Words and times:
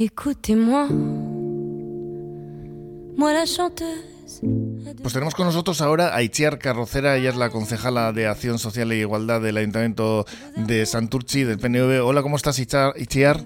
Écoutez-moi, 0.00 0.88
moi 3.18 3.34
la 3.34 3.44
chanteuse. 3.44 4.40
Pues 5.02 5.12
tenemos 5.12 5.34
con 5.34 5.44
nosotros 5.44 5.82
ahora 5.82 6.16
a 6.16 6.22
Itziar 6.22 6.58
Carrocera, 6.58 7.18
ella 7.18 7.28
es 7.28 7.36
la 7.36 7.50
concejala 7.50 8.10
de 8.14 8.26
Acción 8.26 8.58
Social 8.58 8.90
e 8.92 8.96
Igualdad 8.96 9.42
del 9.42 9.58
Ayuntamiento 9.58 10.24
de 10.56 10.86
Santurchi, 10.86 11.44
del 11.44 11.58
PNV. 11.58 12.02
Hola, 12.02 12.22
¿cómo 12.22 12.36
estás, 12.36 12.58
Itziar? 12.58 13.44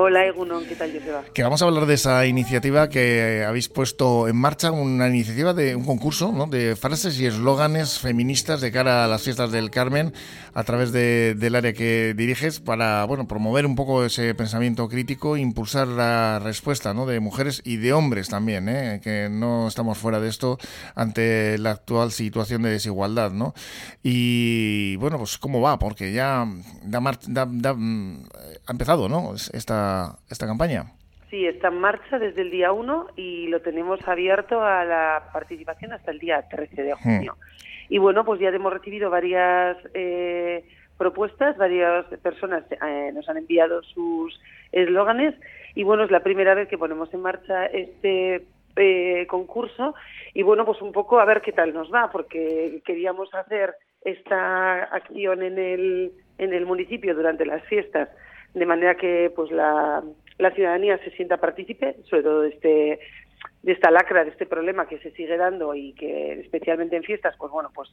Hola, 0.00 0.24
Egunon, 0.26 0.64
¿qué 0.64 0.76
tal, 0.76 0.92
Joseba? 0.92 1.24
Que 1.34 1.42
vamos 1.42 1.60
a 1.60 1.64
hablar 1.64 1.84
de 1.86 1.94
esa 1.94 2.24
iniciativa 2.24 2.88
que 2.88 3.44
habéis 3.44 3.68
puesto 3.68 4.28
en 4.28 4.36
marcha, 4.36 4.70
una 4.70 5.08
iniciativa 5.08 5.54
de 5.54 5.74
un 5.74 5.84
concurso 5.84 6.30
¿no? 6.30 6.46
de 6.46 6.76
frases 6.76 7.18
y 7.18 7.26
eslóganes 7.26 7.98
feministas 7.98 8.60
de 8.60 8.70
cara 8.70 9.04
a 9.04 9.08
las 9.08 9.22
fiestas 9.22 9.50
del 9.50 9.72
Carmen 9.72 10.14
a 10.54 10.62
través 10.62 10.92
del 10.92 11.54
área 11.56 11.72
que 11.72 12.14
diriges 12.16 12.60
para 12.60 13.04
bueno 13.06 13.26
promover 13.26 13.66
un 13.66 13.74
poco 13.74 14.04
ese 14.04 14.36
pensamiento 14.36 14.88
crítico 14.88 15.34
e 15.34 15.40
impulsar 15.40 15.88
la 15.88 16.38
respuesta 16.38 16.94
¿no? 16.94 17.04
de 17.04 17.18
mujeres 17.18 17.60
y 17.64 17.78
de 17.78 17.92
hombres 17.92 18.28
también, 18.28 18.68
¿eh? 18.68 19.00
que 19.02 19.28
no 19.28 19.66
estamos 19.66 19.98
fuera 19.98 20.20
de 20.20 20.28
esto 20.28 20.58
ante 20.94 21.58
la 21.58 21.72
actual 21.72 22.12
situación 22.12 22.62
de 22.62 22.70
desigualdad. 22.70 23.32
¿no? 23.32 23.52
Y 24.04 24.94
bueno, 24.96 25.18
pues 25.18 25.38
cómo 25.38 25.60
va, 25.60 25.76
porque 25.80 26.12
ya 26.12 26.44
mm, 26.44 26.94
ha 26.94 28.70
empezado 28.70 29.08
¿no? 29.08 29.34
esta 29.52 29.87
esta, 30.30 30.46
campaña. 30.46 30.92
Sí, 31.30 31.46
está 31.46 31.68
en 31.68 31.80
marcha 31.80 32.18
desde 32.18 32.42
el 32.42 32.50
día 32.50 32.72
1 32.72 33.08
y 33.16 33.48
lo 33.48 33.60
tenemos 33.60 34.00
abierto 34.08 34.62
a 34.62 34.84
la 34.84 35.28
participación 35.32 35.92
hasta 35.92 36.10
el 36.10 36.18
día 36.18 36.46
13 36.48 36.82
de 36.82 36.94
hmm. 36.94 36.98
junio. 36.98 37.36
Y 37.88 37.98
bueno, 37.98 38.24
pues 38.24 38.40
ya 38.40 38.48
hemos 38.48 38.72
recibido 38.72 39.10
varias 39.10 39.76
eh, 39.94 40.64
propuestas, 40.98 41.56
varias 41.56 42.04
personas 42.22 42.64
eh, 42.70 43.10
nos 43.14 43.28
han 43.28 43.38
enviado 43.38 43.82
sus 43.82 44.38
eslóganes 44.72 45.34
y 45.74 45.84
bueno, 45.84 46.04
es 46.04 46.10
la 46.10 46.20
primera 46.20 46.54
vez 46.54 46.68
que 46.68 46.76
ponemos 46.76 47.12
en 47.14 47.20
marcha 47.20 47.66
este 47.66 48.44
eh, 48.76 49.26
concurso 49.28 49.94
y 50.34 50.42
bueno, 50.42 50.64
pues 50.66 50.82
un 50.82 50.92
poco 50.92 51.20
a 51.20 51.24
ver 51.24 51.40
qué 51.40 51.52
tal 51.52 51.72
nos 51.72 51.92
va, 51.92 52.10
porque 52.10 52.82
queríamos 52.84 53.32
hacer 53.34 53.74
esta 54.02 54.84
acción 54.84 55.42
en 55.42 55.58
el, 55.58 56.12
en 56.38 56.52
el 56.52 56.66
municipio 56.66 57.14
durante 57.14 57.46
las 57.46 57.62
fiestas 57.64 58.08
de 58.54 58.66
manera 58.66 58.96
que 58.96 59.32
pues 59.34 59.50
la, 59.50 60.02
la 60.38 60.50
ciudadanía 60.52 60.98
se 60.98 61.10
sienta 61.10 61.38
partícipe, 61.38 61.96
sobre 62.08 62.22
todo 62.22 62.42
de 62.42 62.48
este 62.50 63.00
de 63.62 63.72
esta 63.72 63.90
lacra, 63.90 64.24
de 64.24 64.30
este 64.30 64.46
problema 64.46 64.86
que 64.86 64.98
se 64.98 65.10
sigue 65.12 65.36
dando 65.36 65.74
y 65.74 65.92
que 65.94 66.40
especialmente 66.40 66.96
en 66.96 67.02
fiestas, 67.02 67.34
pues 67.36 67.50
bueno, 67.50 67.70
pues 67.74 67.90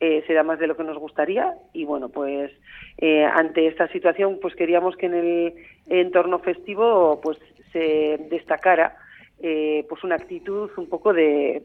eh, 0.00 0.24
se 0.26 0.32
da 0.32 0.42
más 0.42 0.58
de 0.58 0.66
lo 0.66 0.76
que 0.76 0.84
nos 0.84 0.98
gustaría. 0.98 1.54
Y 1.72 1.84
bueno, 1.84 2.08
pues 2.08 2.50
eh, 2.98 3.24
ante 3.24 3.66
esta 3.66 3.86
situación, 3.88 4.38
pues 4.40 4.54
queríamos 4.54 4.96
que 4.96 5.06
en 5.06 5.14
el 5.14 5.54
entorno 5.88 6.38
festivo 6.38 7.20
pues 7.22 7.38
se 7.72 8.18
destacara 8.30 8.96
eh, 9.42 9.84
pues 9.88 10.02
una 10.04 10.14
actitud 10.14 10.70
un 10.76 10.88
poco 10.88 11.12
de 11.12 11.62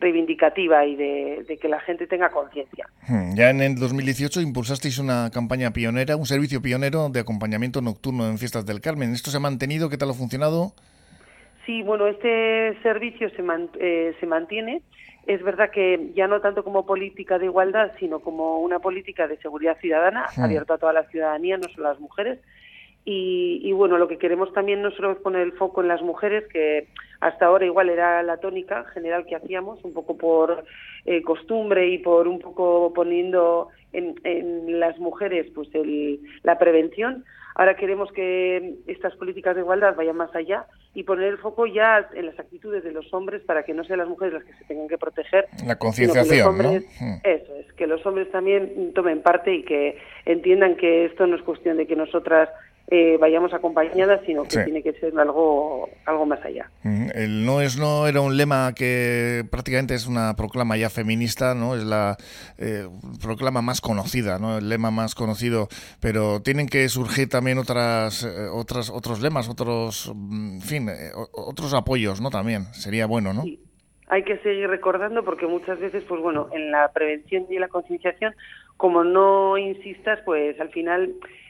reivindicativa 0.00 0.84
y 0.86 0.96
de, 0.96 1.58
que 1.60 1.68
la 1.68 1.80
gente 1.80 2.06
tenga 2.06 2.30
conciencia. 2.30 2.86
Hmm, 3.06 3.34
ya 3.36 3.50
en 3.50 3.60
el 3.60 3.76
2018 3.76 4.40
impulsasteis 4.40 4.98
una 4.98 5.30
campaña 5.30 5.70
pionera, 5.72 6.16
un 6.16 6.26
servicio 6.26 6.62
pionero 6.62 7.08
de 7.10 7.20
acompañamiento 7.20 7.82
nocturno 7.82 8.28
en 8.28 8.38
fiestas 8.38 8.66
del 8.66 8.80
Carmen. 8.80 9.12
¿Esto 9.12 9.30
se 9.30 9.36
ha 9.36 9.40
mantenido? 9.40 9.90
¿Qué 9.90 9.98
tal 9.98 10.10
ha 10.10 10.14
funcionado? 10.14 10.72
Sí, 11.66 11.82
bueno, 11.82 12.06
este 12.06 12.76
servicio 12.82 13.30
se, 13.30 13.44
eh, 13.78 14.14
se 14.18 14.26
mantiene. 14.26 14.82
Es 15.26 15.42
verdad 15.42 15.70
que 15.70 16.12
ya 16.16 16.26
no 16.26 16.40
tanto 16.40 16.64
como 16.64 16.86
política 16.86 17.38
de 17.38 17.44
igualdad, 17.44 17.92
sino 18.00 18.20
como 18.20 18.58
una 18.58 18.78
política 18.78 19.28
de 19.28 19.36
seguridad 19.36 19.78
ciudadana, 19.78 20.26
hmm. 20.36 20.42
abierto 20.42 20.72
a 20.72 20.78
toda 20.78 20.94
la 20.94 21.04
ciudadanía, 21.04 21.58
no 21.58 21.68
solo 21.68 21.88
a 21.88 21.90
las 21.92 22.00
mujeres. 22.00 22.40
Y, 23.04 23.72
bueno, 23.72 23.98
lo 23.98 24.08
que 24.08 24.18
queremos 24.18 24.52
también 24.52 24.82
nosotros 24.82 25.16
es 25.16 25.22
poner 25.22 25.42
el 25.42 25.52
foco 25.52 25.80
en 25.80 25.88
las 25.88 26.02
mujeres, 26.02 26.44
que 26.52 26.88
hasta 27.20 27.46
ahora 27.46 27.64
igual 27.64 27.88
era 27.88 28.22
la 28.22 28.36
tónica 28.36 28.84
general 28.92 29.26
que 29.26 29.36
hacíamos, 29.36 29.82
un 29.84 29.92
poco 29.92 30.16
por 30.16 30.64
eh, 31.06 31.22
costumbre 31.22 31.88
y 31.88 31.98
por 31.98 32.28
un 32.28 32.38
poco 32.38 32.92
poniendo 32.94 33.68
en, 33.92 34.78
las 34.78 34.98
mujeres 34.98 35.50
pues 35.54 35.68
la 36.42 36.58
prevención. 36.58 37.24
Ahora 37.56 37.74
queremos 37.74 38.10
que 38.12 38.76
estas 38.86 39.14
políticas 39.16 39.54
de 39.54 39.62
igualdad 39.62 39.96
vayan 39.96 40.16
más 40.16 40.34
allá 40.34 40.66
y 40.94 41.02
poner 41.02 41.26
el 41.26 41.38
foco 41.38 41.66
ya 41.66 42.08
en 42.14 42.26
las 42.26 42.38
actitudes 42.38 42.84
de 42.84 42.92
los 42.92 43.12
hombres 43.12 43.42
para 43.42 43.64
que 43.64 43.74
no 43.74 43.84
sean 43.84 43.98
las 43.98 44.08
mujeres 44.08 44.34
las 44.34 44.44
que 44.44 44.54
se 44.54 44.64
tengan 44.64 44.88
que 44.88 44.98
proteger. 44.98 45.46
La 45.66 45.76
concienciación, 45.76 46.58
¿no? 46.58 46.70
Hmm. 46.70 47.20
Eso 47.24 47.54
es, 47.56 47.72
que 47.74 47.86
los 47.86 48.04
hombres 48.06 48.30
también 48.30 48.92
tomen 48.94 49.20
parte 49.20 49.52
y 49.52 49.64
que 49.64 49.98
entiendan 50.26 50.76
que 50.76 51.06
esto 51.06 51.26
no 51.26 51.36
es 51.36 51.42
cuestión 51.42 51.76
de 51.76 51.86
que 51.86 51.96
nosotras 51.96 52.48
eh, 52.92 53.18
vayamos 53.20 53.54
acompañadas, 53.54 54.20
sino 54.26 54.42
que 54.42 54.64
tiene 54.64 54.82
que 54.82 54.92
ser 54.94 55.16
algo, 55.16 55.88
algo 56.06 56.26
más 56.26 56.44
allá. 56.44 56.68
El 57.14 57.46
no 57.46 57.60
es 57.60 57.78
no 57.78 58.08
era 58.08 58.20
un 58.20 58.36
lema 58.36 58.72
que 58.74 59.44
prácticamente 59.48 59.94
es 59.94 60.08
una 60.08 60.34
proclama 60.34 60.76
ya 60.76 60.90
feminista, 60.90 61.54
¿no? 61.54 61.76
Es 61.76 61.84
la 61.84 62.16
eh, 62.58 62.88
proclama 63.22 63.62
más 63.62 63.80
conocida, 63.80 64.40
¿no? 64.40 64.58
El 64.58 64.68
lema 64.68 64.90
más 64.90 65.14
conocido, 65.14 65.68
pero 66.00 66.42
tienen 66.42 66.66
que 66.66 66.88
surgir 66.88 67.28
también 67.28 67.58
otras, 67.58 68.24
eh, 68.24 68.48
otras 68.52 68.90
otros 68.90 69.22
lemas, 69.22 69.48
otros, 69.48 70.12
mm, 70.12 70.54
en 70.54 70.60
fin, 70.60 70.88
otros 71.32 71.72
apoyos, 71.74 72.20
¿no? 72.20 72.30
También 72.30 72.64
sería 72.72 73.06
bueno, 73.06 73.32
¿no? 73.32 73.44
Hay 74.08 74.24
que 74.24 74.36
seguir 74.38 74.68
recordando 74.68 75.24
porque 75.24 75.46
muchas 75.46 75.78
veces, 75.78 76.02
pues 76.08 76.20
bueno, 76.20 76.48
en 76.52 76.72
la 76.72 76.90
prevención 76.92 77.46
y 77.50 77.60
la 77.60 77.68
concienciación, 77.68 78.34
como 78.76 79.04
no 79.04 79.56
insistas, 79.58 80.18
pues 80.24 80.60
al 80.60 80.70
final 80.70 81.14
Mm, 81.18 81.49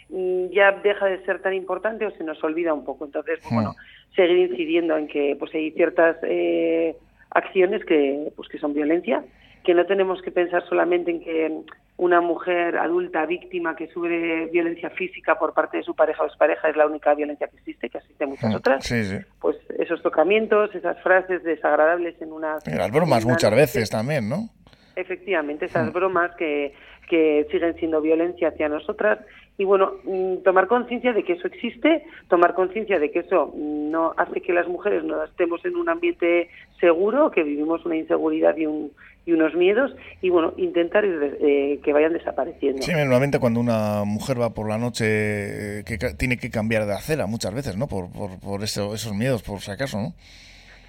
ya 0.50 0.72
deja 0.82 1.06
de 1.06 1.24
ser 1.24 1.40
tan 1.40 1.54
importante 1.54 2.06
o 2.06 2.10
se 2.12 2.24
nos 2.24 2.42
olvida 2.42 2.74
un 2.74 2.84
poco. 2.84 3.04
Entonces, 3.04 3.38
pues, 3.42 3.54
bueno, 3.54 3.70
hmm. 3.70 4.14
seguir 4.14 4.50
incidiendo 4.50 4.96
en 4.96 5.06
que 5.06 5.36
pues 5.38 5.54
hay 5.54 5.70
ciertas 5.72 6.16
eh, 6.22 6.96
acciones 7.30 7.84
que 7.84 8.32
pues 8.36 8.48
que 8.48 8.58
son 8.58 8.74
violencia, 8.74 9.24
que 9.64 9.74
no 9.74 9.86
tenemos 9.86 10.20
que 10.22 10.30
pensar 10.30 10.66
solamente 10.68 11.10
en 11.10 11.20
que 11.20 11.62
una 11.96 12.22
mujer 12.22 12.78
adulta 12.78 13.26
víctima 13.26 13.76
que 13.76 13.86
sufre 13.88 14.46
violencia 14.46 14.88
física 14.88 15.38
por 15.38 15.52
parte 15.52 15.76
de 15.76 15.82
su 15.82 15.94
pareja 15.94 16.22
o 16.22 16.26
expareja 16.26 16.70
es 16.70 16.76
la 16.76 16.86
única 16.86 17.14
violencia 17.14 17.46
que 17.48 17.58
existe, 17.58 17.90
que 17.90 17.98
existe 17.98 18.26
muchas 18.26 18.52
hmm. 18.52 18.56
otras. 18.56 18.94
Pues 19.38 19.56
esos 19.78 20.02
tocamientos, 20.02 20.74
esas 20.74 20.98
frases 21.02 21.42
desagradables 21.44 22.20
en 22.22 22.32
una... 22.32 22.56
las 22.64 22.90
bromas 22.90 23.26
muchas 23.26 23.54
veces 23.54 23.90
también, 23.90 24.28
¿no? 24.28 24.48
Efectivamente, 24.96 25.66
esas 25.66 25.88
hmm. 25.88 25.92
bromas 25.92 26.34
que, 26.36 26.72
que 27.08 27.46
siguen 27.50 27.74
siendo 27.74 28.00
violencia 28.00 28.48
hacia 28.48 28.68
nosotras 28.68 29.18
y 29.60 29.64
bueno, 29.66 29.92
mm, 30.04 30.36
tomar 30.42 30.68
conciencia 30.68 31.12
de 31.12 31.22
que 31.22 31.34
eso 31.34 31.46
existe, 31.46 32.02
tomar 32.28 32.54
conciencia 32.54 32.98
de 32.98 33.10
que 33.10 33.18
eso 33.18 33.52
no 33.54 34.14
hace 34.16 34.40
que 34.40 34.54
las 34.54 34.66
mujeres 34.66 35.04
no 35.04 35.22
estemos 35.22 35.62
en 35.66 35.76
un 35.76 35.90
ambiente 35.90 36.48
seguro, 36.80 37.30
que 37.30 37.42
vivimos 37.42 37.84
una 37.84 37.96
inseguridad 37.96 38.56
y, 38.56 38.64
un, 38.64 38.90
y 39.26 39.32
unos 39.32 39.54
miedos, 39.54 39.94
y 40.22 40.30
bueno, 40.30 40.54
intentar 40.56 41.04
eh, 41.04 41.78
que 41.84 41.92
vayan 41.92 42.14
desapareciendo. 42.14 42.80
Sí, 42.80 42.92
normalmente 42.92 43.38
cuando 43.38 43.60
una 43.60 44.04
mujer 44.06 44.40
va 44.40 44.54
por 44.54 44.66
la 44.66 44.78
noche, 44.78 45.80
eh, 45.80 45.84
que 45.84 45.98
tiene 46.16 46.38
que 46.38 46.48
cambiar 46.48 46.86
de 46.86 46.94
acera 46.94 47.26
muchas 47.26 47.52
veces, 47.52 47.76
¿no? 47.76 47.86
Por, 47.86 48.10
por, 48.10 48.40
por 48.40 48.62
eso, 48.62 48.94
esos 48.94 49.12
miedos, 49.12 49.42
por 49.42 49.60
si 49.60 49.70
acaso, 49.70 49.98
¿no? 49.98 50.14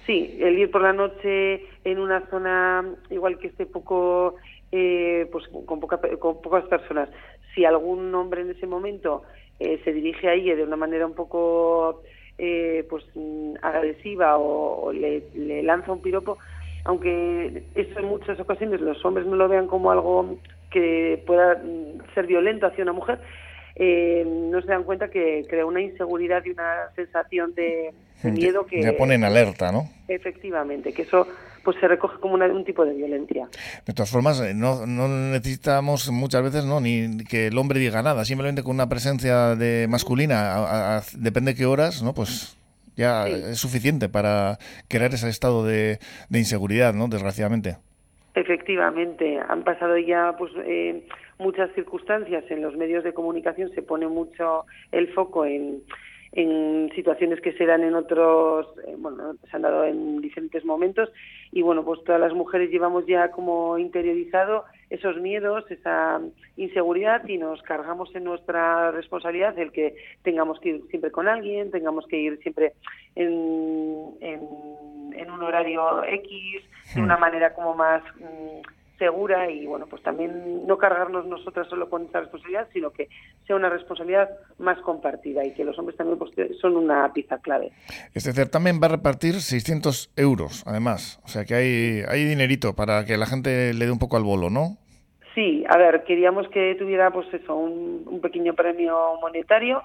Sí, 0.06 0.38
el 0.40 0.58
ir 0.58 0.70
por 0.70 0.80
la 0.80 0.94
noche 0.94 1.66
en 1.84 1.98
una 1.98 2.26
zona 2.30 2.86
igual 3.10 3.38
que 3.38 3.48
esté 3.48 3.66
poco, 3.66 4.36
eh, 4.72 5.28
pues 5.30 5.44
con, 5.66 5.78
poca, 5.78 6.00
con 6.18 6.40
pocas 6.40 6.64
personas, 6.64 7.10
si 7.54 7.64
algún 7.64 8.14
hombre 8.14 8.42
en 8.42 8.50
ese 8.50 8.66
momento 8.66 9.22
eh, 9.58 9.80
se 9.84 9.92
dirige 9.92 10.28
a 10.28 10.34
ella 10.34 10.56
de 10.56 10.64
una 10.64 10.76
manera 10.76 11.06
un 11.06 11.14
poco 11.14 12.02
eh, 12.38 12.84
pues 12.88 13.04
mm, 13.14 13.54
agresiva 13.62 14.38
o, 14.38 14.92
le, 14.92 15.22
lanza 15.62 15.92
un 15.92 16.02
piropo, 16.02 16.38
aunque 16.84 17.62
eso 17.74 17.98
en 17.98 18.06
muchas 18.06 18.40
ocasiones 18.40 18.80
los 18.80 19.04
hombres 19.04 19.26
no 19.26 19.36
lo 19.36 19.48
vean 19.48 19.66
como 19.66 19.90
algo 19.92 20.38
que 20.70 21.22
pueda 21.26 21.54
mm, 21.62 22.14
ser 22.14 22.26
violento 22.26 22.66
hacia 22.66 22.82
una 22.82 22.92
mujer, 22.92 23.20
eh, 23.76 24.24
no 24.26 24.60
se 24.60 24.68
dan 24.68 24.84
cuenta 24.84 25.08
que 25.08 25.44
crea 25.48 25.64
una 25.64 25.80
inseguridad 25.80 26.44
y 26.44 26.50
una 26.50 26.90
sensación 26.94 27.54
de, 27.54 27.92
miedo 28.24 28.66
que... 28.66 28.82
Ya 28.82 28.96
ponen 28.96 29.24
alerta, 29.24 29.72
¿no? 29.72 29.88
Efectivamente, 30.08 30.92
que 30.92 31.02
eso 31.02 31.26
pues 31.64 31.76
se 31.80 31.88
recoge 31.88 32.18
como 32.18 32.34
un 32.34 32.64
tipo 32.64 32.84
de 32.84 32.94
violencia. 32.94 33.48
De 33.86 33.92
todas 33.92 34.10
formas, 34.10 34.40
eh, 34.40 34.54
no, 34.54 34.86
no 34.86 35.08
necesitamos 35.08 36.10
muchas 36.10 36.42
veces 36.42 36.64
no 36.64 36.80
ni 36.80 37.24
que 37.24 37.48
el 37.48 37.58
hombre 37.58 37.78
diga 37.78 38.02
nada, 38.02 38.24
simplemente 38.24 38.62
con 38.62 38.74
una 38.74 38.88
presencia 38.88 39.54
de 39.54 39.86
masculina, 39.88 41.02
depende 41.16 41.52
de 41.52 41.58
qué 41.58 41.66
horas, 41.66 42.02
¿no? 42.02 42.14
Pues 42.14 42.56
ya 42.96 43.28
es 43.28 43.58
suficiente 43.58 44.08
para 44.08 44.58
crear 44.88 45.12
ese 45.14 45.28
estado 45.28 45.64
de, 45.64 45.98
de 46.28 46.38
inseguridad, 46.38 46.94
¿no? 46.94 47.08
Desgraciadamente. 47.08 47.76
Efectivamente, 48.34 49.40
han 49.46 49.62
pasado 49.62 49.98
ya 49.98 50.34
pues 50.38 50.52
eh, 50.64 51.06
muchas 51.38 51.70
circunstancias 51.74 52.44
en 52.48 52.62
los 52.62 52.76
medios 52.76 53.04
de 53.04 53.12
comunicación, 53.12 53.70
se 53.74 53.82
pone 53.82 54.08
mucho 54.08 54.64
el 54.90 55.12
foco 55.12 55.44
en, 55.44 55.82
en 56.32 56.90
situaciones 56.94 57.40
que 57.42 57.52
se 57.52 57.66
dan 57.66 57.84
en 57.84 57.94
otros, 57.94 58.66
eh, 58.86 58.94
bueno, 58.96 59.34
se 59.50 59.56
han 59.56 59.62
dado 59.62 59.84
en 59.84 60.20
diferentes 60.22 60.64
momentos 60.64 61.10
y 61.50 61.60
bueno, 61.60 61.84
pues 61.84 62.02
todas 62.04 62.20
las 62.20 62.32
mujeres 62.32 62.70
llevamos 62.70 63.06
ya 63.06 63.30
como 63.30 63.76
interiorizado 63.78 64.64
esos 64.88 65.20
miedos, 65.20 65.70
esa 65.70 66.20
inseguridad 66.56 67.26
y 67.28 67.36
nos 67.36 67.60
cargamos 67.62 68.14
en 68.14 68.24
nuestra 68.24 68.90
responsabilidad 68.92 69.58
el 69.58 69.72
que 69.72 69.94
tengamos 70.22 70.58
que 70.60 70.70
ir 70.70 70.82
siempre 70.88 71.10
con 71.10 71.28
alguien, 71.28 71.70
tengamos 71.70 72.06
que 72.06 72.16
ir 72.16 72.38
siempre 72.38 72.72
en, 73.14 74.16
en, 74.20 75.30
un 75.30 75.42
horario 75.42 76.02
X, 76.04 76.62
de 76.94 77.02
una 77.02 77.16
hmm. 77.16 77.20
manera 77.20 77.54
como 77.54 77.74
más... 77.74 78.02
Mm, 78.16 78.81
segura 78.98 79.50
y 79.50 79.66
bueno 79.66 79.86
pues 79.86 80.02
también 80.02 80.66
no 80.66 80.78
cargarnos 80.78 81.26
nosotras 81.26 81.68
solo 81.68 81.88
con 81.88 82.04
esa 82.06 82.20
responsabilidad 82.20 82.68
sino 82.72 82.90
que 82.90 83.08
sea 83.46 83.56
una 83.56 83.68
responsabilidad 83.68 84.30
más 84.58 84.78
compartida 84.80 85.44
y 85.44 85.52
que 85.54 85.64
los 85.64 85.78
hombres 85.78 85.96
también 85.96 86.18
pues, 86.18 86.30
son 86.60 86.76
una 86.76 87.12
pieza 87.12 87.38
clave. 87.38 87.72
Este 88.14 88.32
certamen 88.32 88.80
va 88.80 88.86
a 88.86 88.90
repartir 88.90 89.40
600 89.40 90.12
euros 90.16 90.62
además. 90.66 91.20
O 91.24 91.28
sea 91.28 91.44
que 91.44 91.54
hay 91.54 92.02
hay 92.08 92.24
dinerito 92.24 92.74
para 92.74 93.04
que 93.04 93.16
la 93.16 93.26
gente 93.26 93.74
le 93.74 93.86
dé 93.86 93.90
un 93.90 93.98
poco 93.98 94.16
al 94.16 94.24
bolo 94.24 94.50
no 94.50 94.76
sí 95.34 95.64
a 95.68 95.76
ver 95.76 96.04
queríamos 96.04 96.48
que 96.48 96.74
tuviera 96.78 97.10
pues 97.10 97.32
eso 97.32 97.56
un, 97.56 98.04
un 98.06 98.20
pequeño 98.20 98.54
premio 98.54 98.96
monetario 99.20 99.82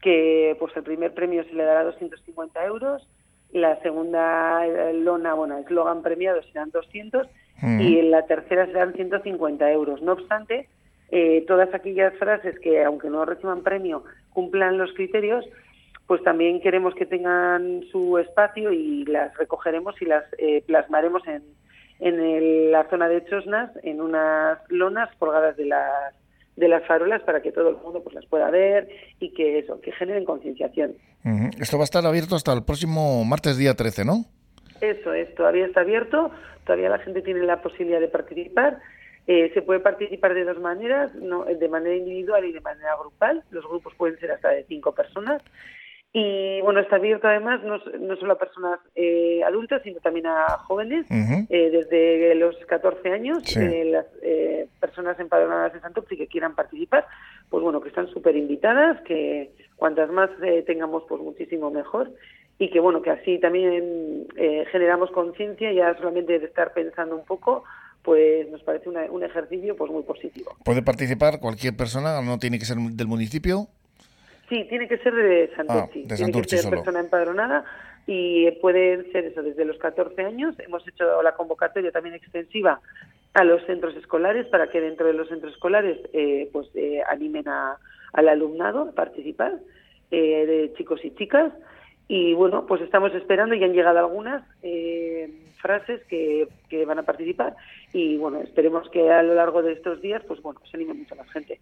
que 0.00 0.56
pues 0.58 0.74
el 0.76 0.82
primer 0.82 1.12
premio 1.12 1.44
se 1.44 1.52
le 1.54 1.64
dará 1.64 1.84
250 1.84 2.64
euros 2.64 3.06
la 3.52 3.80
segunda 3.82 4.64
lona, 4.92 5.34
bueno, 5.34 5.58
eslogan 5.58 6.02
premiado 6.02 6.40
serán 6.44 6.70
200 6.70 7.26
y 7.62 7.98
en 7.98 8.10
la 8.10 8.26
tercera 8.26 8.66
serán 8.66 8.94
150 8.94 9.70
euros. 9.70 10.02
No 10.02 10.12
obstante, 10.12 10.68
eh, 11.10 11.44
todas 11.46 11.72
aquellas 11.74 12.14
frases 12.14 12.58
que, 12.60 12.82
aunque 12.84 13.10
no 13.10 13.24
reciban 13.24 13.62
premio, 13.62 14.04
cumplan 14.32 14.78
los 14.78 14.92
criterios, 14.92 15.44
pues 16.06 16.22
también 16.22 16.60
queremos 16.60 16.94
que 16.94 17.06
tengan 17.06 17.82
su 17.90 18.18
espacio 18.18 18.72
y 18.72 19.04
las 19.04 19.36
recogeremos 19.36 20.00
y 20.00 20.06
las 20.06 20.24
eh, 20.38 20.62
plasmaremos 20.66 21.22
en, 21.26 21.42
en 22.00 22.72
la 22.72 22.88
zona 22.88 23.08
de 23.08 23.24
Chosnas, 23.26 23.70
en 23.82 24.00
unas 24.00 24.58
lonas 24.68 25.08
colgadas 25.18 25.56
de 25.56 25.66
las 25.66 26.14
de 26.56 26.68
las 26.68 26.86
farolas 26.86 27.22
para 27.22 27.40
que 27.40 27.52
todo 27.52 27.70
el 27.70 27.76
mundo 27.76 28.02
pues 28.02 28.14
las 28.14 28.26
pueda 28.26 28.50
ver 28.50 28.88
y 29.18 29.32
que 29.32 29.60
eso, 29.60 29.80
que 29.80 29.92
generen 29.92 30.24
concienciación. 30.24 30.94
Esto 31.58 31.78
va 31.78 31.84
a 31.84 31.84
estar 31.84 32.04
abierto 32.04 32.36
hasta 32.36 32.52
el 32.52 32.64
próximo 32.64 33.24
martes 33.24 33.56
día 33.56 33.74
13, 33.74 34.04
¿no? 34.04 34.26
Eso 34.80 35.12
es, 35.12 35.34
todavía 35.34 35.66
está 35.66 35.80
abierto, 35.80 36.30
todavía 36.64 36.88
la 36.88 36.98
gente 36.98 37.22
tiene 37.22 37.42
la 37.42 37.62
posibilidad 37.62 38.00
de 38.00 38.08
participar. 38.08 38.78
Eh, 39.26 39.50
se 39.54 39.62
puede 39.62 39.80
participar 39.80 40.34
de 40.34 40.44
dos 40.44 40.58
maneras, 40.58 41.14
no, 41.14 41.44
de 41.44 41.68
manera 41.68 41.94
individual 41.94 42.44
y 42.44 42.52
de 42.52 42.60
manera 42.60 42.96
grupal. 42.98 43.44
Los 43.50 43.64
grupos 43.68 43.94
pueden 43.94 44.18
ser 44.18 44.32
hasta 44.32 44.48
de 44.48 44.64
cinco 44.64 44.92
personas. 44.92 45.42
Y 46.12 46.60
bueno, 46.62 46.80
está 46.80 46.96
abierto 46.96 47.28
además 47.28 47.62
no, 47.62 47.78
no 48.00 48.16
solo 48.16 48.32
a 48.32 48.38
personas 48.38 48.80
eh, 48.96 49.44
adultas, 49.44 49.82
sino 49.84 50.00
también 50.00 50.26
a 50.26 50.58
jóvenes, 50.58 51.06
eh, 51.08 51.70
desde 51.70 52.34
los 52.34 52.56
14 52.66 53.12
años, 53.12 53.44
las 53.54 54.06
personas 54.80 55.20
empadronadas 55.20 55.72
de 55.72 55.80
Santo 55.80 56.04
que 56.04 56.26
quieran 56.26 56.56
participar, 56.56 57.06
pues 57.48 57.62
bueno, 57.62 57.80
que 57.80 57.90
están 57.90 58.08
súper 58.08 58.34
invitadas, 58.34 59.00
que 59.02 59.52
cuantas 59.76 60.10
más 60.10 60.30
tengamos, 60.66 61.04
pues 61.08 61.22
muchísimo 61.22 61.70
mejor 61.70 62.10
y 62.60 62.68
que 62.68 62.78
bueno 62.78 63.00
que 63.00 63.10
así 63.10 63.38
también 63.38 64.26
eh, 64.36 64.66
generamos 64.70 65.10
conciencia 65.10 65.72
ya 65.72 65.96
solamente 65.96 66.38
de 66.38 66.44
estar 66.44 66.74
pensando 66.74 67.16
un 67.16 67.24
poco 67.24 67.64
pues 68.02 68.48
nos 68.50 68.62
parece 68.62 68.88
un 68.88 69.22
ejercicio 69.24 69.76
pues 69.76 69.90
muy 69.90 70.02
positivo. 70.02 70.56
Puede 70.64 70.82
participar 70.82 71.40
cualquier 71.40 71.76
persona 71.76 72.20
no 72.22 72.38
tiene 72.38 72.58
que 72.58 72.66
ser 72.66 72.76
del 72.76 73.06
municipio 73.06 73.66
sí 74.50 74.66
tiene 74.68 74.88
que 74.88 74.98
ser 74.98 75.14
de 75.14 75.50
Santurchi, 75.56 76.06
ah, 76.10 76.16
tiene 76.16 76.42
que 76.42 76.48
ser 76.48 76.68
persona 76.68 77.00
empadronada 77.00 77.64
y 78.06 78.50
puede 78.60 79.10
ser 79.12 79.24
eso 79.26 79.42
desde 79.42 79.64
los 79.64 79.78
14 79.78 80.22
años. 80.22 80.54
Hemos 80.58 80.86
hecho 80.86 81.22
la 81.22 81.32
convocatoria 81.36 81.92
también 81.92 82.16
extensiva 82.16 82.80
a 83.32 83.44
los 83.44 83.64
centros 83.64 83.96
escolares 83.96 84.46
para 84.48 84.68
que 84.68 84.80
dentro 84.80 85.06
de 85.06 85.14
los 85.14 85.28
centros 85.28 85.54
escolares 85.54 85.98
eh, 86.12 86.50
pues 86.52 86.68
eh, 86.74 87.00
animen 87.08 87.48
a, 87.48 87.76
al 88.12 88.28
alumnado 88.28 88.82
a 88.82 88.92
participar 88.92 89.60
de 90.10 90.72
chicos 90.76 91.00
y 91.04 91.12
chicas 91.14 91.52
y 92.12 92.34
bueno, 92.34 92.66
pues 92.66 92.82
estamos 92.82 93.14
esperando 93.14 93.54
y 93.54 93.62
han 93.62 93.72
llegado 93.72 94.00
algunas 94.00 94.42
eh, 94.64 95.30
frases 95.62 96.00
que, 96.08 96.48
que, 96.68 96.84
van 96.84 96.98
a 96.98 97.04
participar 97.04 97.54
y 97.92 98.16
bueno, 98.16 98.40
esperemos 98.40 98.90
que 98.90 99.12
a 99.12 99.22
lo 99.22 99.36
largo 99.36 99.62
de 99.62 99.74
estos 99.74 100.02
días, 100.02 100.20
pues 100.26 100.42
bueno, 100.42 100.60
se 100.68 100.76
anime 100.76 100.94
mucho 100.94 101.14
la 101.14 101.24
gente. 101.26 101.60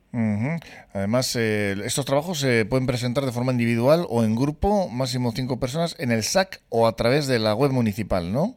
Además, 0.95 1.37
eh, 1.37 1.75
estos 1.85 2.07
trabajos 2.07 2.39
se 2.41 2.65
pueden 2.65 2.87
presentar 2.87 3.25
de 3.25 3.33
forma 3.33 3.53
individual 3.53 4.07
o 4.09 4.25
en 4.25 4.37
grupo, 4.37 4.89
máximo 4.89 5.33
cinco 5.33 5.61
personas, 5.61 5.95
en 6.01 6.13
el 6.13 6.23
SAC 6.23 6.63
o 6.71 6.87
a 6.87 6.97
través 6.97 7.29
de 7.29 7.39
la 7.39 7.55
web 7.55 7.71
municipal, 7.71 8.33
¿no? 8.33 8.55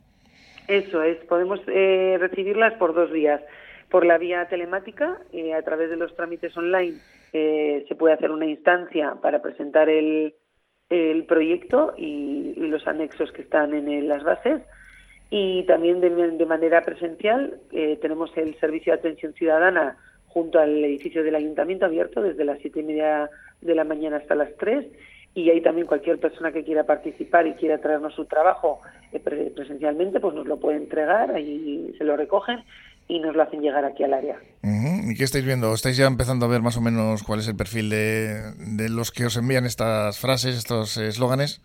Eso 0.70 1.04
es, 1.04 1.18
podemos 1.26 1.60
eh, 1.68 2.16
recibirlas 2.22 2.72
por 2.76 2.94
dos 2.94 3.12
vías. 3.12 3.42
Por 3.90 4.06
la 4.06 4.18
vía 4.18 4.48
telemática, 4.48 5.20
a 5.58 5.62
través 5.64 5.90
de 5.90 5.98
los 5.98 6.16
trámites 6.16 6.56
online, 6.56 6.94
se 7.34 7.96
puede 8.00 8.14
hacer 8.14 8.32
una 8.32 8.46
instancia 8.46 9.16
para 9.22 9.42
presentar 9.42 9.90
el, 9.90 10.34
el 10.92 11.24
proyecto 11.24 11.94
y, 11.98 12.54
los 12.58 12.86
anexos 12.86 13.32
que 13.32 13.42
están 13.42 13.74
en 13.74 14.08
las 14.08 14.24
bases. 14.24 14.62
Y 15.30 15.64
también 15.64 16.02
de, 16.02 16.46
manera 16.46 16.82
presencial 16.82 17.58
eh, 17.72 17.98
tenemos 18.02 18.36
el 18.38 18.60
servicio 18.60 18.94
de 18.94 19.00
atención 19.00 19.34
ciudadana 19.34 19.98
junto 20.28 20.60
al 20.60 20.84
edificio 20.84 21.24
del 21.24 21.36
ayuntamiento 21.36 21.86
abierto 21.86 22.22
desde 22.22 22.44
las 22.44 22.60
siete 22.60 22.82
y 22.82 22.84
media 22.84 23.30
de 23.62 23.76
la 23.76 23.86
mañana 23.86 24.18
hasta 24.18 24.36
las 24.36 24.56
tres 24.58 24.86
y 25.34 25.50
ahí 25.50 25.62
también 25.62 25.88
cualquier 25.88 26.20
persona 26.20 26.52
que 26.52 26.64
quiera 26.64 26.86
participar 26.86 27.48
y 27.48 27.54
quiera 27.54 27.78
traernos 27.78 28.14
su 28.14 28.26
trabajo 28.26 28.82
eh, 29.14 29.20
presencialmente 29.20 30.20
pues 30.20 30.34
nos 30.34 30.48
lo 30.48 30.58
puede 30.58 30.78
entregar 30.78 31.32
ahí 31.32 31.94
se 31.98 32.04
lo 32.04 32.18
recogen 32.18 32.64
y 33.12 33.20
nos 33.20 33.36
lo 33.36 33.44
hacen 33.44 33.62
llegar 33.62 33.84
aquí 33.84 34.06
al 34.06 34.14
área. 34.14 34.40
¿Y 34.64 35.14
qué 35.16 35.26
estáis 35.26 35.46
viendo? 35.46 35.74
¿Estáis 35.74 35.98
ya 35.98 36.08
empezando 36.08 36.46
a 36.46 36.50
ver 36.50 36.62
más 36.62 36.78
o 36.78 36.82
menos 36.82 37.24
cuál 37.24 37.40
es 37.40 37.48
el 37.50 37.58
perfil 37.58 37.90
de, 37.90 38.54
de 38.56 38.88
los 38.90 39.12
que 39.12 39.26
os 39.26 39.36
envían 39.36 39.66
estas 39.66 40.18
frases, 40.18 40.58
estos 40.58 40.96
eslóganes? 40.96 41.62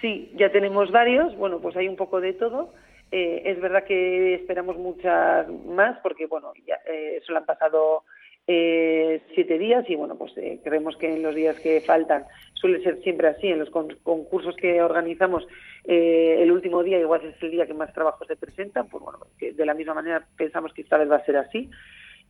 Sí, 0.00 0.32
ya 0.38 0.50
tenemos 0.50 0.90
varios. 0.90 1.36
Bueno, 1.36 1.60
pues 1.60 1.76
hay 1.76 1.86
un 1.86 1.96
poco 1.96 2.22
de 2.22 2.32
todo. 2.32 2.72
Eh, 3.12 3.42
es 3.44 3.60
verdad 3.60 3.84
que 3.84 4.36
esperamos 4.36 4.78
muchas 4.78 5.46
más 5.66 5.98
porque, 6.02 6.24
bueno, 6.24 6.54
ya 6.66 6.76
eh, 6.90 7.20
solo 7.26 7.40
han 7.40 7.44
pasado 7.44 8.04
eh, 8.46 9.22
siete 9.34 9.58
días 9.58 9.88
y, 9.88 9.94
bueno, 9.94 10.16
pues 10.16 10.36
eh, 10.36 10.60
creemos 10.64 10.96
que 10.96 11.12
en 11.12 11.22
los 11.22 11.34
días 11.34 11.58
que 11.60 11.80
faltan 11.80 12.24
suele 12.54 12.82
ser 12.82 13.00
siempre 13.02 13.28
así. 13.28 13.48
En 13.48 13.58
los 13.58 13.70
concursos 13.70 14.56
que 14.56 14.82
organizamos, 14.82 15.46
eh, 15.84 16.38
el 16.40 16.52
último 16.52 16.82
día 16.82 16.98
igual 16.98 17.24
es 17.24 17.42
el 17.42 17.50
día 17.50 17.66
que 17.66 17.74
más 17.74 17.92
trabajos 17.92 18.26
se 18.26 18.36
presentan, 18.36 18.88
pues 18.88 19.02
bueno, 19.02 19.18
de 19.40 19.66
la 19.66 19.74
misma 19.74 19.94
manera 19.94 20.26
pensamos 20.36 20.72
que 20.72 20.82
esta 20.82 20.98
vez 20.98 21.10
va 21.10 21.16
a 21.16 21.24
ser 21.24 21.36
así. 21.36 21.70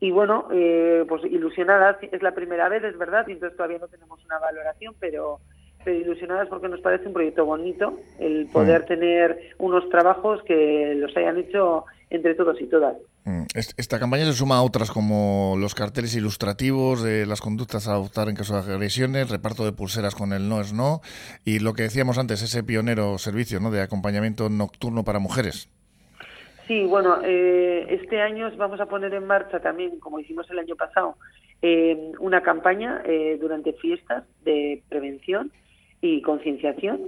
Y 0.02 0.10
bueno, 0.12 0.48
eh, 0.50 1.04
pues 1.06 1.24
ilusionadas, 1.24 1.98
es 2.00 2.22
la 2.22 2.32
primera 2.32 2.70
vez, 2.70 2.82
es 2.84 2.96
verdad, 2.96 3.28
y 3.28 3.32
entonces 3.32 3.56
todavía 3.56 3.78
no 3.78 3.88
tenemos 3.88 4.24
una 4.24 4.38
valoración, 4.38 4.94
pero, 4.98 5.40
pero 5.84 5.98
ilusionadas 5.98 6.48
porque 6.48 6.68
nos 6.68 6.80
parece 6.80 7.06
un 7.06 7.12
proyecto 7.12 7.44
bonito 7.44 7.98
el 8.18 8.46
poder 8.52 8.82
mm. 8.82 8.86
tener 8.86 9.40
unos 9.58 9.88
trabajos 9.88 10.42
que 10.44 10.94
los 10.96 11.16
hayan 11.16 11.38
hecho 11.38 11.84
entre 12.10 12.34
todos 12.34 12.60
y 12.60 12.66
todas. 12.66 12.96
Mm, 13.24 13.44
esta 13.54 13.98
campaña 13.98 14.24
se 14.24 14.32
suma 14.32 14.56
a 14.56 14.62
otras 14.62 14.90
como 14.90 15.54
los 15.58 15.74
carteles 15.74 16.14
ilustrativos 16.16 17.02
de 17.02 17.26
las 17.26 17.40
conductas 17.40 17.86
a 17.86 17.92
adoptar 17.92 18.28
en 18.28 18.34
caso 18.34 18.60
de 18.60 18.72
agresiones, 18.72 19.30
reparto 19.30 19.64
de 19.64 19.72
pulseras 19.72 20.14
con 20.14 20.32
el 20.32 20.48
no 20.48 20.60
es 20.60 20.72
no 20.72 21.00
y 21.44 21.58
lo 21.60 21.74
que 21.74 21.82
decíamos 21.82 22.18
antes, 22.18 22.42
ese 22.42 22.64
pionero 22.64 23.18
servicio 23.18 23.60
¿no? 23.60 23.70
de 23.70 23.82
acompañamiento 23.82 24.48
nocturno 24.48 25.04
para 25.04 25.18
mujeres. 25.18 25.68
Sí, 26.66 26.84
bueno, 26.84 27.18
eh, 27.24 27.86
este 27.90 28.22
año 28.22 28.48
vamos 28.56 28.80
a 28.80 28.86
poner 28.86 29.12
en 29.12 29.26
marcha 29.26 29.58
también, 29.58 29.98
como 29.98 30.20
hicimos 30.20 30.48
el 30.50 30.58
año 30.60 30.76
pasado, 30.76 31.16
eh, 31.62 32.12
una 32.20 32.42
campaña 32.42 33.02
eh, 33.04 33.36
durante 33.40 33.72
fiestas 33.74 34.24
de 34.44 34.82
prevención 34.88 35.52
y 36.00 36.22
concienciación. 36.22 37.00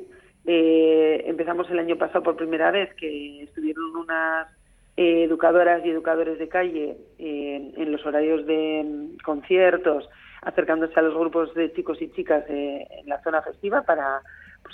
empezamos 0.44 1.70
el 1.70 1.78
año 1.78 1.96
pasado 1.96 2.22
por 2.22 2.36
primera 2.36 2.70
vez 2.70 2.92
que 2.94 3.42
estuvieron 3.44 3.96
unas 3.96 4.48
eh, 4.94 5.24
educadoras 5.24 5.82
y 5.86 5.88
educadores 5.88 6.38
de 6.38 6.48
calle 6.48 6.98
eh, 7.18 7.72
en 7.76 7.92
los 7.92 8.04
horarios 8.04 8.44
de 8.44 8.84
mm, 8.84 9.22
conciertos, 9.24 10.06
acercándose 10.42 10.92
a 11.00 11.02
los 11.02 11.14
grupos 11.14 11.54
de 11.54 11.72
chicos 11.72 12.02
y 12.02 12.10
chicas 12.10 12.44
eh, 12.50 12.86
en 13.00 13.08
la 13.08 13.22
zona 13.22 13.40
festiva 13.40 13.82
para, 13.82 14.20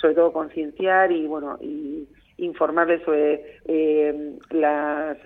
sobre 0.01 0.15
todo, 0.15 0.33
concienciar 0.33 1.13
y, 1.13 1.25
bueno, 1.25 1.57
y 1.61 2.05
informarles 2.37 3.01
sobre 3.03 3.59
los 4.49 5.17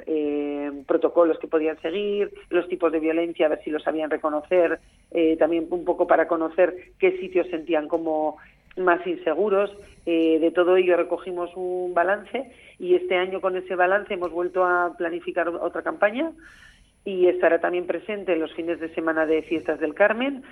protocolos 0.88 1.38
que 1.38 1.47
podían 1.47 1.79
seguir, 1.79 2.31
los 2.50 2.67
tipos 2.67 2.91
de 2.91 3.00
violencia, 3.00 3.45
a 3.45 3.50
ver 3.50 3.63
si 3.63 3.69
los 3.69 3.83
sabían 3.83 4.09
reconocer, 4.09 4.79
también 5.38 5.67
un 5.69 5.85
poco 5.85 6.07
para 6.07 6.27
conocer 6.27 6.75
qué 6.97 7.19
sitios 7.19 7.45
sentían 7.50 7.88
como 7.88 8.38
más 8.77 9.06
inseguros. 9.06 9.72
de 10.06 10.51
todo 10.53 10.75
ello 10.75 10.98
recogimos 10.98 11.50
un 11.56 11.94
balance 11.94 12.51
y 12.80 12.96
este 12.96 13.15
año 13.15 13.39
con 13.39 13.56
ese 13.56 13.75
balance 13.75 14.13
hemos 14.13 14.32
vuelto 14.32 14.65
a 14.65 14.96
planificar 14.98 15.48
otra 15.48 15.82
campaña 15.82 16.32
y 17.06 17.27
estará 17.27 17.60
también 17.60 17.86
presente 17.88 18.34
en 18.34 18.39
los 18.39 18.53
fines 18.53 18.80
de 18.80 18.94
semana 18.94 19.25
de 19.25 19.44
Fiestas 19.44 19.80
del 19.80 19.94
Carmen 19.94 20.44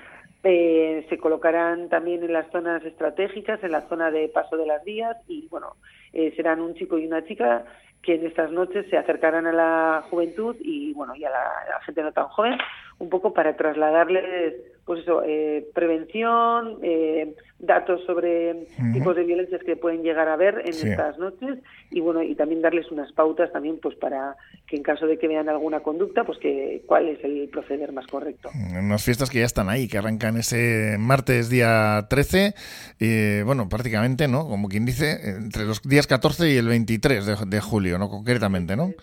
Eh, 0.43 1.05
se 1.07 1.19
colocarán 1.19 1.87
también 1.89 2.23
en 2.23 2.33
las 2.33 2.49
zonas 2.51 2.83
estratégicas, 2.83 3.63
en 3.63 3.71
la 3.71 3.87
zona 3.87 4.09
de 4.09 4.27
paso 4.27 4.57
de 4.57 4.65
las 4.65 4.83
vías 4.83 5.15
y 5.27 5.47
bueno, 5.49 5.75
eh, 6.13 6.33
serán 6.35 6.61
un 6.61 6.73
chico 6.75 6.97
y 6.97 7.07
una 7.07 7.25
chica 7.25 7.65
que 8.01 8.15
en 8.15 8.25
estas 8.25 8.51
noches 8.51 8.85
se 8.89 8.97
acercarán 8.97 9.45
a 9.45 9.51
la 9.51 10.03
juventud 10.09 10.55
y 10.59 10.93
bueno 10.93 11.15
y 11.15 11.23
a 11.23 11.29
la, 11.29 11.79
gente 11.85 12.01
no 12.01 12.11
tan 12.11 12.27
joven 12.27 12.57
un 12.99 13.09
poco 13.09 13.33
para 13.33 13.55
trasladarles 13.55 14.55
pues 14.85 15.01
eso 15.01 15.23
eh, 15.25 15.67
prevención 15.73 16.79
eh, 16.81 17.35
datos 17.59 18.01
sobre 18.05 18.67
tipos 18.93 19.15
de 19.15 19.23
violencias 19.23 19.61
que 19.63 19.75
pueden 19.75 20.01
llegar 20.01 20.27
a 20.27 20.35
ver 20.35 20.61
en 20.65 20.73
estas 20.73 21.17
noches 21.19 21.59
y 21.91 21.99
bueno 21.99 22.23
y 22.23 22.35
también 22.35 22.61
darles 22.61 22.91
unas 22.91 23.11
pautas 23.11 23.51
también 23.51 23.79
pues 23.81 23.95
para 23.95 24.35
que 24.67 24.77
en 24.77 24.83
caso 24.83 25.05
de 25.05 25.19
que 25.19 25.27
vean 25.27 25.49
alguna 25.49 25.81
conducta 25.81 26.23
pues 26.23 26.39
que 26.39 26.83
cuál 26.87 27.07
es 27.07 27.23
el 27.23 27.49
proceder 27.49 27.91
más 27.91 28.07
correcto. 28.07 28.49
Unas 28.77 29.03
fiestas 29.03 29.29
que 29.29 29.39
ya 29.39 29.45
están 29.45 29.69
ahí 29.69 29.87
que 29.87 29.99
arrancan 29.99 30.37
ese 30.37 30.97
martes 30.99 31.49
día 31.49 32.07
13 32.09 32.55
y 32.99 33.43
bueno 33.43 33.69
prácticamente 33.69 34.27
no 34.27 34.47
como 34.47 34.67
quien 34.67 34.85
dice 34.85 35.35
entre 35.37 35.65
los 35.65 35.81
días 35.83 36.00
14 36.07 36.49
y 36.51 36.57
el 36.57 36.67
23 36.67 37.25
de, 37.25 37.35
de 37.47 37.61
julio 37.61 37.97
no 37.97 38.09
concretamente 38.09 38.75
no 38.75 38.93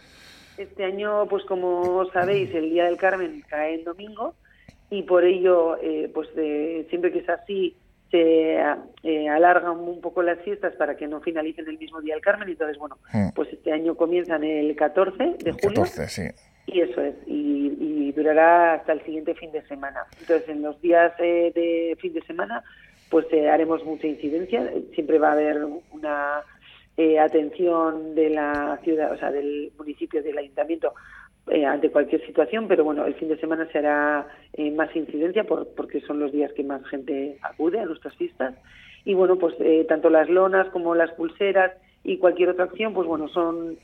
este 0.59 0.85
año, 0.85 1.27
pues 1.29 1.45
como 1.45 2.05
sabéis, 2.13 2.53
el 2.53 2.71
Día 2.71 2.87
del 2.87 2.97
Carmen 2.97 3.45
cae 3.49 3.75
en 3.75 3.85
domingo 3.85 4.35
y 4.91 5.03
por 5.03 5.25
ello, 5.25 5.77
eh, 5.81 6.11
pues 6.13 6.29
siempre 6.91 7.13
que 7.13 7.21
es 7.21 7.29
así, 7.29 7.77
se 8.11 8.59
eh, 9.03 9.29
alargan 9.29 9.79
un 9.79 10.01
poco 10.01 10.23
las 10.23 10.39
fiestas 10.41 10.75
para 10.75 10.97
que 10.97 11.07
no 11.07 11.21
finalicen 11.21 11.69
el 11.69 11.79
mismo 11.79 12.01
Día 12.01 12.15
del 12.15 12.23
Carmen. 12.23 12.49
Entonces, 12.49 12.77
bueno, 12.79 12.99
mm. 13.13 13.31
pues 13.35 13.53
este 13.53 13.73
año 13.73 13.95
comienzan 13.95 14.43
el 14.43 14.75
14 14.75 15.37
de 15.39 15.53
julio. 15.53 15.83
14, 15.85 16.09
sí. 16.09 16.23
Y 16.67 16.81
eso 16.81 17.03
es, 17.03 17.15
y, 17.27 18.13
durará 18.13 18.75
hasta 18.75 18.95
el 18.95 19.05
siguiente 19.05 19.35
fin 19.35 19.53
de 19.53 19.63
semana. 19.69 20.01
Entonces, 20.19 20.49
en 20.49 20.63
los 20.63 20.81
días 20.81 21.13
eh, 21.21 21.53
de 21.55 21.97
fin 22.01 22.13
de 22.13 22.23
semana, 22.23 22.65
pues 23.11 23.27
haremos 23.33 23.85
mucha 23.85 24.09
incidencia. 24.09 24.73
Siempre 24.93 25.21
va 25.21 25.29
a 25.29 25.33
haber 25.33 25.65
una 25.93 26.43
eh, 27.01 27.17
atención 27.21 28.17
de 28.17 28.29
la 28.29 28.77
ciudad, 28.83 29.13
o 29.13 29.17
sea, 29.17 29.31
del 29.31 29.71
municipio, 29.79 30.21
del 30.21 30.37
ayuntamiento 30.37 30.95
eh, 31.47 31.65
ante 31.65 31.93
cualquier 31.93 32.27
situación, 32.27 32.67
pero 32.67 32.83
bueno, 32.83 33.07
el 33.07 33.15
fin 33.15 33.29
de 33.29 33.39
semana 33.39 33.69
se 33.71 33.79
hará 33.79 34.27
eh, 34.55 34.73
más 34.73 34.95
incidencia 34.97 35.45
por, 35.45 35.69
porque 35.77 36.01
son 36.01 36.19
los 36.19 36.33
días 36.33 36.53
que 36.55 36.65
más 36.65 36.85
gente 36.89 37.39
acude 37.41 37.79
a 37.79 37.85
nuestras 37.85 38.17
fiestas. 38.17 38.57
Y 39.05 39.15
bueno, 39.15 39.37
pues 39.37 39.55
tanto 39.87 40.11
las 40.11 40.29
lonas 40.29 40.71
como 40.71 40.97
las 40.97 41.13
pulseras 41.13 41.71
y 42.03 42.19
cualquier 42.19 42.49
otra 42.49 42.65
acción, 42.65 42.93
pues 42.93 43.07
bueno, 43.07 43.29
son 43.29 43.79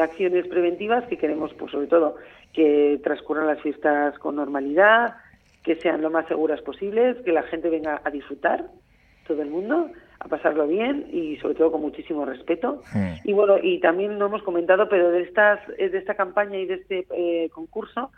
acciones 0.00 0.48
preventivas 0.48 1.06
que 1.06 1.18
queremos, 1.18 1.54
pues 1.54 1.70
sobre 1.70 1.86
todo, 1.86 2.16
que 2.52 3.00
transcurran 3.04 3.46
las 3.46 3.62
fiestas 3.62 4.18
con 4.18 4.34
normalidad, 4.34 5.14
que 5.62 5.76
sean 5.76 6.02
lo 6.02 6.10
más 6.10 6.26
seguras 6.26 6.60
posibles, 6.60 7.16
que 7.24 7.30
la 7.30 7.44
gente 7.44 7.70
venga 7.70 8.02
a 8.02 8.10
disfrutar, 8.10 8.66
todo 9.28 9.40
el 9.42 9.48
mundo, 9.48 9.90
a 10.24 10.28
pasarlo 10.28 10.66
bien 10.66 11.06
y 11.12 11.36
sobre 11.38 11.54
todo 11.54 11.72
con 11.72 11.80
muchísimo 11.80 12.24
respeto. 12.24 12.82
Hmm. 12.92 13.14
Y 13.24 13.32
bueno, 13.32 13.56
y 13.60 13.80
también 13.80 14.18
lo 14.18 14.26
hemos 14.26 14.42
comentado, 14.42 14.88
pero 14.88 15.10
de 15.10 15.22
estas 15.22 15.60
eh, 15.78 15.88
de 15.88 15.98
esta 15.98 16.14
campaña 16.14 16.58
y 16.58 16.66
de 16.66 16.74
este 16.74 17.06
eh, 17.10 17.50
concurso, 17.50 18.12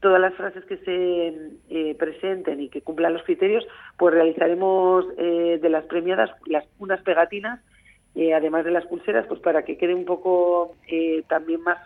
todas 0.00 0.20
las 0.20 0.34
frases 0.34 0.64
que 0.66 0.76
se 0.78 1.34
eh, 1.70 1.94
presenten 1.96 2.60
y 2.60 2.68
que 2.68 2.82
cumplan 2.82 3.14
los 3.14 3.24
criterios, 3.24 3.66
pues 3.96 4.14
realizaremos 4.14 5.04
de 5.16 5.68
las 5.68 5.84
premiadas 5.86 6.30
las 6.46 6.64
unas 6.78 7.02
pegatinas 7.02 7.60
además 8.34 8.64
de 8.64 8.72
las 8.72 8.84
pulseras, 8.86 9.26
pues 9.26 9.38
para 9.40 9.64
que 9.64 9.76
quede 9.78 9.94
un 9.94 10.04
poco 10.04 10.74
también 11.28 11.60
más 11.60 11.78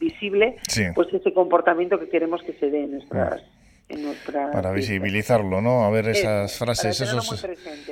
visible 0.00 0.56
pues 0.94 1.12
ese 1.12 1.32
comportamiento 1.32 2.00
que 2.00 2.08
queremos 2.08 2.42
que 2.42 2.52
se 2.54 2.68
dé 2.68 2.82
en 2.82 2.92
nuestras, 2.92 3.44
para 4.52 4.72
visibilizarlo, 4.72 5.62
¿no? 5.62 5.84
A 5.84 5.90
ver 5.90 6.08
esas 6.08 6.58
frases, 6.58 7.00
esos 7.00 7.46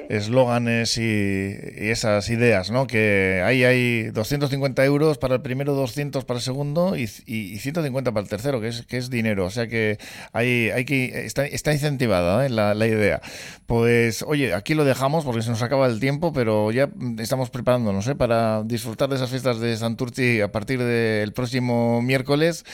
eslóganes 0.09 0.99
y, 0.99 1.57
esas 1.77 2.29
ideas, 2.31 2.73
¿no? 2.73 2.89
Que 2.89 3.43
ahí 3.45 3.63
hay 3.63 4.11
250 4.11 4.85
euros 4.85 5.19
para 5.19 5.37
el 5.37 5.43
primero, 5.43 5.75
200 5.75 6.25
para 6.25 6.39
el 6.39 6.43
segundo 6.43 6.97
y, 6.97 7.07
150 7.07 8.11
para 8.11 8.23
el 8.23 8.29
tercero, 8.29 8.61
que 8.61 8.69
es, 8.69 8.83
que 8.83 8.97
es 8.97 9.09
dinero. 9.09 9.47
O 9.47 9.51
sea 9.51 9.69
que 9.69 9.99
hay, 10.33 10.71
hay 10.71 10.85
que 10.85 11.27
está, 11.27 11.47
está 11.47 11.73
incentivada 11.73 12.45
¿eh? 12.45 12.51
la, 12.51 12.75
la, 12.75 12.89
idea. 12.89 13.21
Pues, 13.67 14.23
oye, 14.23 14.53
aquí 14.53 14.75
lo 14.75 14.85
dejamos 14.85 15.25
porque 15.25 15.43
se 15.43 15.51
nos 15.51 15.63
acaba 15.63 15.87
el 15.87 16.01
tiempo, 16.01 16.33
pero 16.33 16.73
ya 16.73 16.89
estamos 17.19 17.51
preparándonos 17.51 18.09
¿eh? 18.09 18.17
para 18.17 18.65
disfrutar 18.65 19.09
de 19.09 19.17
esas 19.17 19.31
fiestas 19.31 19.61
de 19.61 19.77
Santurci 19.77 20.41
a 20.41 20.51
partir 20.51 20.83
del 20.83 21.33
próximo 21.33 22.03
miércoles 22.03 22.65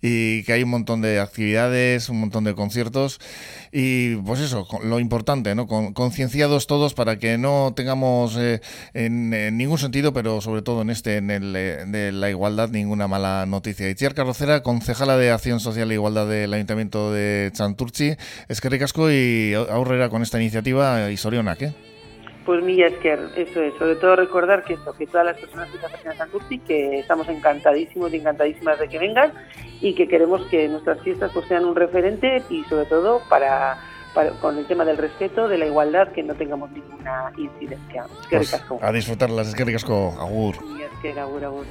y 0.00 0.44
que 0.44 0.54
hay 0.54 0.62
un 0.62 0.70
montón 0.70 1.02
de 1.02 1.20
actividades, 1.20 2.08
un 2.08 2.20
montón 2.20 2.44
de 2.44 2.54
conciertos 2.70 3.18
y 3.72 4.14
pues 4.16 4.38
eso, 4.38 4.64
lo 4.84 5.00
importante, 5.00 5.56
¿no? 5.56 5.66
concienciados 5.66 6.68
todos 6.68 6.94
para 6.94 7.18
que 7.18 7.36
no 7.36 7.72
tengamos 7.74 8.36
eh, 8.36 8.60
en, 8.94 9.30
ningún 9.56 9.78
sentido, 9.78 10.12
pero 10.12 10.40
sobre 10.40 10.62
todo 10.62 10.82
en 10.82 10.90
este, 10.90 11.16
en 11.16 11.32
el 11.32 11.56
eh, 11.56 11.84
de 11.86 12.12
la 12.12 12.30
igualdad, 12.30 12.68
ninguna 12.68 13.08
mala 13.08 13.44
noticia. 13.46 13.90
Itziar 13.90 14.14
Carrocera, 14.14 14.62
concejala 14.62 15.16
de 15.16 15.32
Acción 15.32 15.58
Social 15.58 15.90
e 15.90 15.94
Igualdad 15.94 16.28
del 16.28 16.54
Ayuntamiento 16.54 17.12
de 17.12 17.50
Santurchi, 17.54 18.14
es 18.48 18.60
que 18.60 18.68
ricasco 18.68 19.10
y 19.10 19.52
ahorrera 19.54 20.10
con 20.10 20.22
esta 20.22 20.40
iniciativa 20.40 21.10
y 21.10 21.16
Sorionak, 21.16 21.62
¿eh? 21.62 21.89
Pues 22.50 22.64
Milla 22.64 22.88
Esquer, 22.88 23.20
eso 23.36 23.62
es, 23.62 23.74
sobre 23.74 23.94
todo 23.94 24.16
recordar 24.16 24.64
que 24.64 24.74
esto, 24.74 24.92
que 24.92 25.06
todas 25.06 25.24
las 25.24 25.38
personas 25.38 25.68
que 25.68 25.76
están 25.76 25.92
en 26.04 26.18
Santurci, 26.18 26.58
que 26.58 26.98
estamos 26.98 27.28
encantadísimos 27.28 28.12
y 28.12 28.16
encantadísimas 28.16 28.76
de 28.80 28.88
que 28.88 28.98
vengan 28.98 29.32
y 29.80 29.94
que 29.94 30.08
queremos 30.08 30.44
que 30.46 30.66
nuestras 30.66 31.00
fiestas 31.00 31.30
pues 31.32 31.46
sean 31.46 31.64
un 31.64 31.76
referente 31.76 32.42
y 32.50 32.64
sobre 32.64 32.86
todo 32.86 33.22
para, 33.28 33.78
con 34.40 34.58
el 34.58 34.66
tema 34.66 34.84
del 34.84 34.96
respeto, 34.96 35.46
de 35.46 35.58
la 35.58 35.66
igualdad, 35.66 36.08
que 36.08 36.24
no 36.24 36.34
tengamos 36.34 36.72
ninguna 36.72 37.30
incidencia. 37.38 38.06
Es 38.20 38.26
que 38.26 38.36
pues, 38.38 38.82
A 38.82 38.90
disfrutarlas, 38.90 39.46
es 39.46 39.54
que 39.54 39.64
ricasco, 39.64 40.16
agur. 40.18 40.56
es 40.56 40.98
que 41.00 41.20
agur, 41.20 41.44
agur. 41.44 41.66